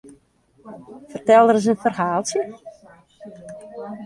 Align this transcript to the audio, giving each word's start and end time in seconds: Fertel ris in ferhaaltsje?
Fertel 1.11 1.45
ris 1.53 1.67
in 1.73 1.79
ferhaaltsje? 1.83 2.41